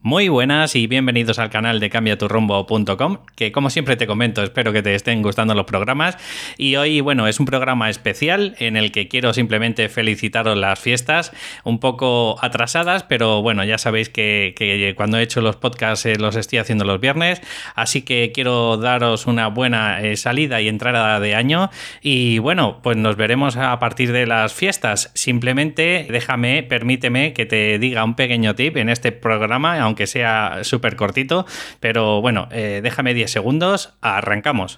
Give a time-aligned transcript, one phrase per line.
[0.00, 4.80] Muy buenas y bienvenidos al canal de cambiaturrumbo.com, que como siempre te comento, espero que
[4.80, 6.16] te estén gustando los programas.
[6.56, 11.32] Y hoy, bueno, es un programa especial en el que quiero simplemente felicitaros las fiestas,
[11.64, 16.36] un poco atrasadas, pero bueno, ya sabéis que, cuando he hecho los podcasts eh, los
[16.36, 17.42] estoy haciendo los viernes,
[17.74, 21.70] así que quiero daros una buena eh, salida y entrada de año.
[22.02, 25.10] Y bueno, pues nos veremos a partir de las fiestas.
[25.14, 30.96] Simplemente déjame, permíteme que te diga un pequeño tip en este programa aunque sea súper
[30.96, 31.46] cortito.
[31.80, 34.76] Pero bueno, eh, déjame 10 segundos, arrancamos.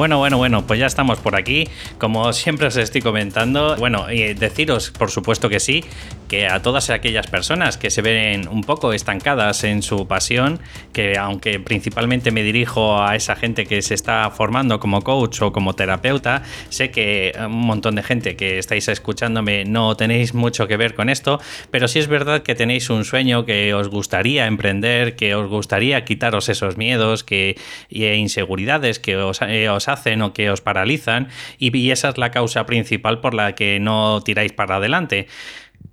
[0.00, 1.68] Bueno, bueno, bueno, pues ya estamos por aquí.
[1.98, 5.84] Como siempre os estoy comentando, bueno, y deciros, por supuesto que sí,
[6.26, 10.58] que a todas aquellas personas que se ven un poco estancadas en su pasión,
[10.94, 15.52] que aunque principalmente me dirijo a esa gente que se está formando como coach o
[15.52, 20.78] como terapeuta, sé que un montón de gente que estáis escuchándome no tenéis mucho que
[20.78, 25.16] ver con esto, pero sí es verdad que tenéis un sueño que os gustaría emprender,
[25.16, 27.58] que os gustaría quitaros esos miedos que,
[27.90, 32.30] e inseguridades que os, eh, os hacen o que os paralizan y, esa es la
[32.30, 35.26] causa principal por la que no tiráis para adelante.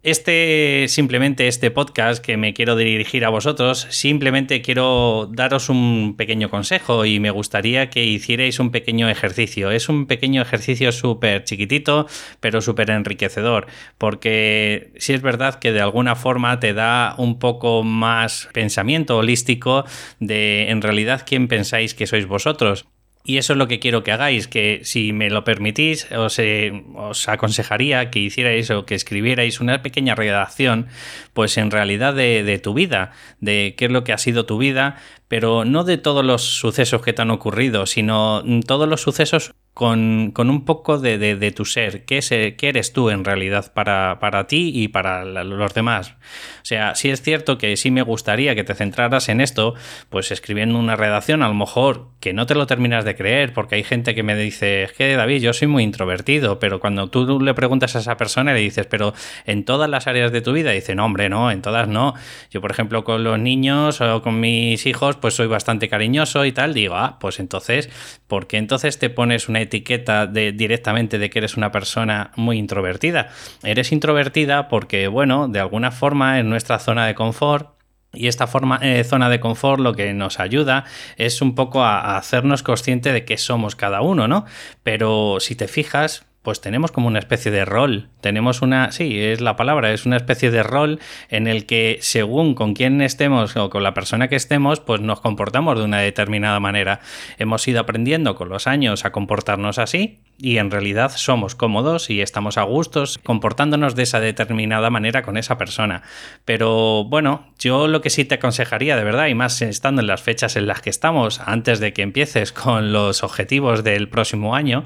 [0.03, 6.49] Este, simplemente este podcast que me quiero dirigir a vosotros, simplemente quiero daros un pequeño
[6.49, 9.71] consejo y me gustaría que hicierais un pequeño ejercicio.
[9.71, 12.07] Es un pequeño ejercicio súper chiquitito,
[12.39, 13.67] pero súper enriquecedor,
[13.97, 19.83] porque si es verdad que de alguna forma te da un poco más pensamiento holístico
[20.19, 22.87] de en realidad quién pensáis que sois vosotros.
[23.27, 26.85] Y eso es lo que quiero que hagáis, que si me lo permitís, os, eh,
[26.95, 30.87] os, aconsejaría que hicierais o que escribierais una pequeña redacción,
[31.33, 33.11] pues en realidad de, de, tu vida,
[33.41, 34.95] de qué es lo que ha sido tu vida,
[35.27, 40.33] pero no de todos los sucesos que te han ocurrido, sino todos los sucesos con,
[40.35, 45.23] un poco de, tu ser, ¿Qué, eres tú en realidad para, para, ti y para
[45.23, 46.15] los demás.
[46.63, 49.75] O sea, si es cierto que sí me gustaría que te centraras en esto,
[50.09, 53.75] pues escribiendo una redacción, a lo mejor que no te lo terminas de creer, porque
[53.75, 57.39] hay gente que me dice, es que David, yo soy muy introvertido, pero cuando tú
[57.39, 59.13] le preguntas a esa persona le dices, pero
[59.45, 62.15] en todas las áreas de tu vida, dice, no, hombre, no, en todas no.
[62.49, 66.51] Yo, por ejemplo, con los niños o con mis hijos, pues soy bastante cariñoso y
[66.51, 67.91] tal, digo, ah, pues entonces,
[68.25, 72.57] ¿por qué entonces te pones una etiqueta de, directamente de que eres una persona muy
[72.57, 73.29] introvertida.
[73.63, 77.77] Eres introvertida porque, bueno, de alguna forma en nuestra zona de confort
[78.13, 80.85] y esta forma, eh, zona de confort lo que nos ayuda
[81.17, 84.45] es un poco a, hacernos consciente de qué somos cada uno, ¿no?
[84.83, 88.09] Pero si te fijas, pues tenemos como una especie de rol.
[88.27, 90.99] Tenemos una, sí, es la palabra, es una especie de rol
[91.29, 95.21] en el que según con quién estemos o con la persona que estemos, pues nos
[95.21, 96.99] comportamos de una determinada manera.
[97.37, 102.21] Hemos ido aprendiendo con los años a comportarnos así y en realidad somos cómodos y
[102.21, 106.03] estamos a gustos comportándonos de esa determinada manera con esa persona.
[106.43, 110.21] Pero bueno, yo lo que sí te aconsejaría de verdad, y más estando en las
[110.21, 114.83] fechas en las que estamos, antes de que empieces con los objetivos del próximo año,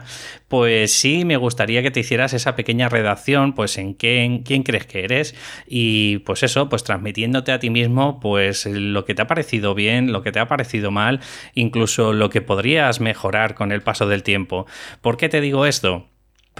[0.48, 4.64] pues sí me gustaría que te hicieras esa pequeña redacción, pues en, qué, en quién
[4.64, 5.36] crees que eres
[5.68, 10.12] y pues eso, pues transmitiéndote a ti mismo pues lo que te ha parecido bien,
[10.12, 11.20] lo que te ha parecido mal,
[11.56, 14.66] incluso lo que podrías mejorar con el paso del tiempo.
[15.02, 16.11] ¿Por qué te digo esto?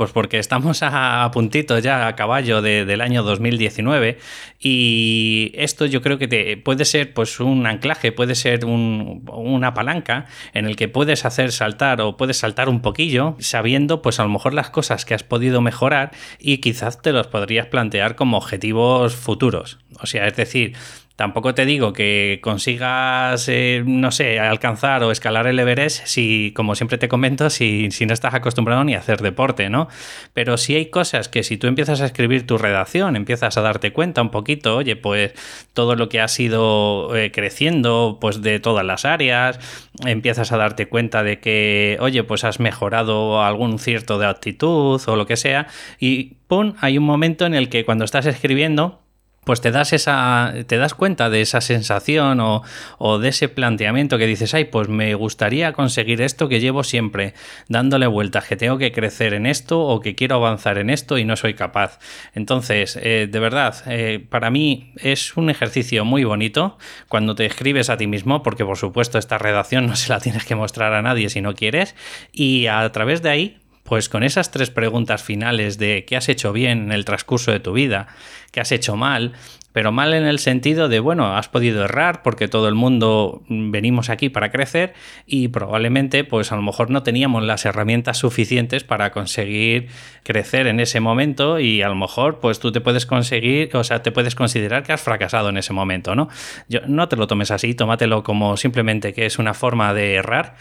[0.02, 4.18] Pues porque estamos a, puntito ya a caballo del año 2019
[4.60, 10.26] y esto yo creo que te, puede ser pues un anclaje, puede ser una palanca
[10.56, 14.30] en el que puedes hacer saltar o puedes saltar un poquillo sabiendo pues a lo
[14.30, 19.16] mejor las cosas que has podido mejorar y quizás te los podrías plantear como objetivos
[19.16, 19.78] futuros.
[20.00, 20.74] O sea, es decir,
[21.22, 26.74] Tampoco te digo que consigas, eh, no sé, alcanzar o escalar el Everest si, como
[26.74, 29.88] siempre te comento, si, no estás acostumbrado ni a hacer deporte, ¿no?
[30.34, 33.94] Pero sí hay cosas que si tú empiezas a escribir tu redacción, empiezas a darte
[33.94, 35.34] cuenta un poquito, oye, pues
[35.76, 39.60] todo lo que ha ido eh, creciendo, pues de todas las áreas,
[40.04, 45.16] empiezas a darte cuenta de que, oye, pues has mejorado algún cierto de actitud o
[45.16, 45.68] lo que sea,
[46.00, 49.01] y pum, hay un momento en el que cuando estás escribiendo,
[49.44, 52.62] pues te das esa, te das cuenta de esa sensación o,
[53.00, 57.34] o, de ese planteamiento que dices, ay, pues me gustaría conseguir esto que llevo siempre
[57.68, 61.26] dándole vueltas, que tengo que crecer en esto o que quiero avanzar en esto y
[61.26, 61.98] no soy capaz.
[62.36, 66.78] Entonces, eh, de verdad, eh, para mí es un ejercicio muy bonito
[67.08, 70.46] cuando te escribes a ti mismo, porque por supuesto esta redacción no se la tienes
[70.46, 71.96] que mostrar a nadie si no quieres,
[72.32, 73.61] y a través de ahí
[73.92, 77.60] pues con esas tres preguntas finales de qué has hecho bien en el transcurso de
[77.60, 78.08] tu vida,
[78.54, 79.34] qué has hecho mal,
[79.74, 84.10] pero mal en el sentido de, bueno, has podido errar porque todo el mundo venimos
[84.10, 84.94] aquí para crecer
[85.26, 89.90] y probablemente pues a lo mejor no teníamos las herramientas suficientes para conseguir
[90.24, 94.02] crecer en ese momento y a lo mejor pues tú te puedes conseguir, o sea,
[94.04, 96.30] te puedes considerar que has fracasado en ese momento, ¿no?
[96.70, 100.56] Yo, no te lo tomes así, tómatelo como simplemente que es una forma de errar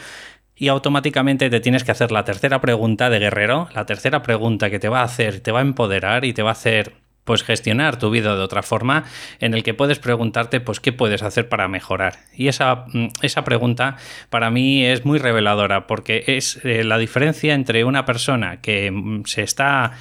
[0.61, 4.79] y automáticamente te tienes que hacer la tercera pregunta de guerrero, la tercera pregunta que
[4.79, 6.93] te va a hacer, te va a empoderar y te va a hacer
[7.25, 9.05] pues gestionar tu vida de otra forma
[9.39, 12.19] en el que puedes preguntarte pues qué puedes hacer para mejorar.
[12.35, 13.97] Y esa, mm, esa pregunta
[14.29, 19.25] para mí es muy reveladora porque es eh, la diferencia entre una persona que mm,
[19.25, 19.93] se está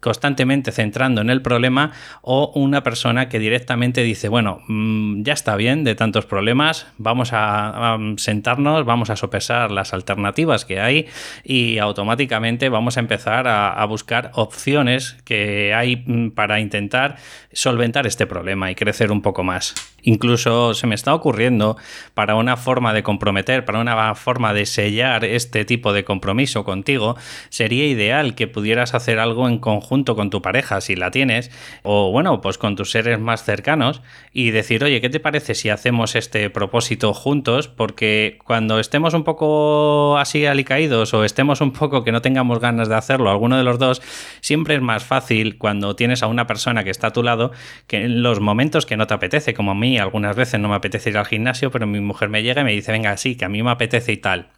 [0.00, 1.92] constantemente centrando en el problema
[2.22, 7.30] o una persona que directamente dice, bueno, mm, ya está bien de tantos problemas, vamos
[7.32, 11.06] a, sentarnos, vamos a sopesar las alternativas que hay
[11.44, 17.16] y automáticamente vamos a empezar a, buscar opciones que hay mm, para intentar
[17.52, 19.74] solventar este problema y crecer un poco más.
[20.02, 21.76] Incluso se me está ocurriendo
[22.14, 27.16] para una forma de comprometer, para una forma de sellar este tipo de compromiso contigo,
[27.48, 31.50] sería ideal que pudieras hacer algo en conjunto con tu pareja, si la tienes,
[31.82, 34.02] o bueno, pues con tus seres más cercanos,
[34.32, 37.68] y decir, oye, ¿qué te parece si hacemos este propósito juntos?
[37.68, 42.88] Porque cuando estemos un poco así alicaídos o estemos un poco que no tengamos ganas
[42.88, 44.02] de hacerlo, alguno de los dos,
[44.40, 47.52] siempre es más fácil cuando tienes a una persona que está a tu lado,
[47.86, 50.74] que en los momentos que no te apetece, como a mí, algunas veces no me
[50.74, 53.46] apetece ir al gimnasio, pero mi mujer me llega y me dice, venga, sí, que
[53.46, 54.57] a mí me apetece y tal.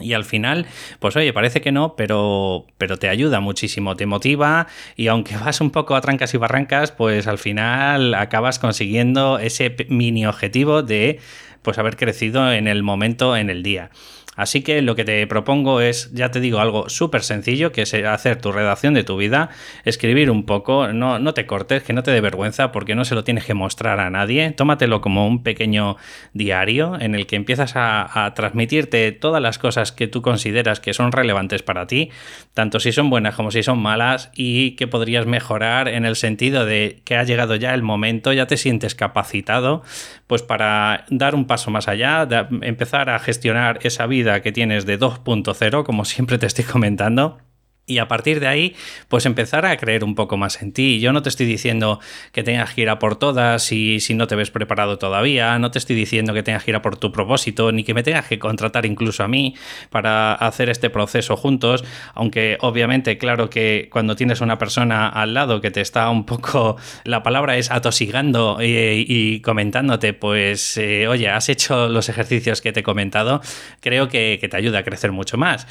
[0.00, 0.66] Y al final,
[0.98, 4.66] pues oye, parece que no, pero, pero te ayuda muchísimo, te motiva
[4.96, 9.74] y aunque vas un poco a trancas y barrancas, pues al final acabas consiguiendo ese
[9.88, 11.20] mini objetivo de
[11.62, 13.90] pues haber crecido en el momento, en el día.
[14.36, 17.94] Así que lo que te propongo es, ya te digo, algo súper sencillo, que es
[17.94, 19.48] hacer tu redacción de tu vida,
[19.84, 23.14] escribir un poco, no, no te cortes, que no te dé vergüenza, porque no se
[23.14, 24.50] lo tienes que mostrar a nadie.
[24.50, 25.96] Tómatelo como un pequeño
[26.34, 31.12] diario en el que empiezas a, transmitirte todas las cosas que tú consideras que son
[31.12, 32.10] relevantes para ti,
[32.52, 36.66] tanto si son buenas como si son malas, y que podrías mejorar en el sentido
[36.66, 39.82] de que ha llegado ya el momento, ya te sientes capacitado,
[40.26, 42.28] pues para dar un paso más allá,
[42.60, 47.38] empezar a gestionar esa vida que tienes de 2.0, como siempre te estoy comentando,
[47.86, 48.74] y a partir de ahí,
[49.08, 50.98] pues empezar a creer un poco más en ti.
[50.98, 52.00] Yo no te estoy diciendo
[52.32, 55.70] que tengas que ir a por todas y si no te ves preparado todavía, no
[55.70, 58.26] te estoy diciendo que tengas que ir a por tu propósito, ni que me tengas
[58.26, 59.54] que contratar incluso a mí
[59.90, 61.84] para hacer este proceso juntos,
[62.14, 66.76] aunque obviamente, claro que cuando tienes una persona al lado que te está un poco,
[67.04, 72.80] la palabra es atosigando y, comentándote, pues, eh, oye, has hecho los ejercicios que te
[72.80, 73.40] he comentado,
[73.80, 75.66] creo que te ayuda a crecer mucho más.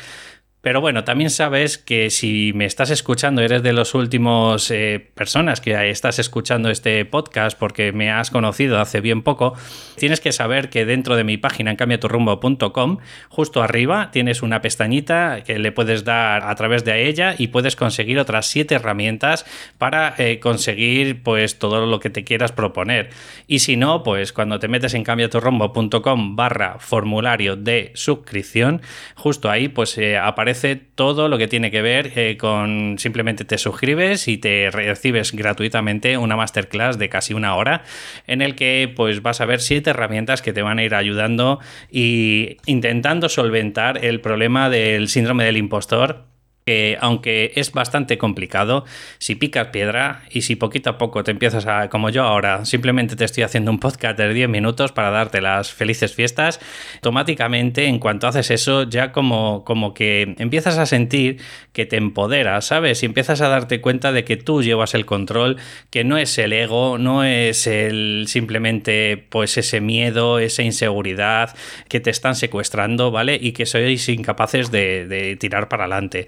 [0.65, 5.62] Pero bueno, también sabes que si me estás escuchando, eres de los últimos eh, personas
[5.62, 9.53] que estás escuchando este podcast porque me has conocido hace bien poco,
[9.95, 12.97] tienes que saber que dentro de mi página en cambiaturrumbo.com,
[13.29, 17.75] justo arriba tienes una pestañita que le puedes dar a través de ella y puedes
[17.75, 19.45] conseguir otras siete herramientas
[19.77, 23.12] para eh, conseguir pues todo lo que te quieras proponer.
[23.45, 28.81] Y si no, pues cuando te metes en cambiaturrumbo.com barra formulario de suscripción,
[29.13, 30.55] justo ahí pues eh, aparece
[30.96, 36.18] todo lo que tiene que ver eh, con simplemente te suscribes y te recibes gratuitamente
[36.18, 37.84] una masterclass de casi una hora
[38.28, 41.60] en el que pues vas a ver siete herramientas que te van a ir ayudando
[41.92, 46.35] y intentando solventar el problema del síndrome del impostor
[46.65, 48.86] que aunque es bastante complicado,
[49.19, 53.15] si picas piedra y si poquito a poco te empiezas a, como yo ahora, simplemente
[53.15, 56.60] te estoy haciendo un podcast de 10 minutos para darte las felices fiestas,
[56.95, 61.39] automáticamente en cuanto haces eso ya como, como que empiezas a sentir
[61.72, 63.03] que te empoderas, ¿sabes?
[63.03, 65.57] Y empiezas a darte cuenta de que tú llevas el control,
[65.91, 71.55] que no es el ego, no es el simplemente pues ese miedo, esa inseguridad
[71.89, 73.38] que te están secuestrando, ¿vale?
[73.39, 76.25] Y que sois incapaces de, de tirar para adelante.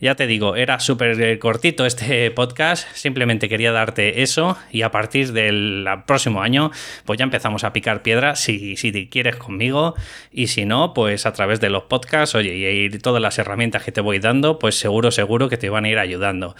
[0.00, 4.90] Ya te digo, era súper eh, cortito este podcast, simplemente quería darte eso y a
[4.90, 6.70] partir del próximo año
[7.04, 9.94] pues ya empezamos a picar piedra si, si quieres conmigo
[10.30, 13.92] y si no, pues a través de los podcasts, oye, y todas las herramientas que
[13.92, 16.54] te voy dando, pues seguro, seguro que te van a ir ayudando.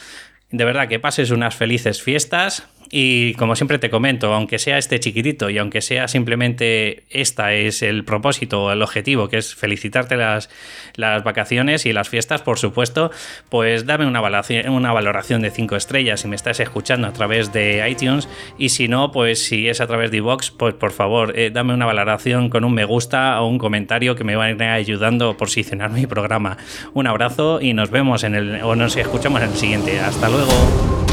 [0.51, 5.01] De verdad que pases unas felices fiestas y como siempre te comento, aunque sea este
[5.01, 10.17] chiquitito y aunque sea simplemente esta es el propósito o el objetivo, que es felicitarte
[10.17, 10.51] las,
[10.95, 13.11] las vacaciones y las fiestas, por supuesto,
[13.49, 17.53] pues dame una valoración, una valoración de 5 estrellas si me estás escuchando a través
[17.53, 18.29] de iTunes
[18.59, 21.75] y si no, pues si es a través de Vox, pues por favor, eh, dame
[21.75, 25.31] una valoración con un me gusta o un comentario que me va a ir ayudando
[25.31, 26.57] a posicionar mi programa.
[26.95, 29.99] Un abrazo y nos vemos en el o nos escuchamos en el siguiente.
[30.01, 31.08] Hasta luego.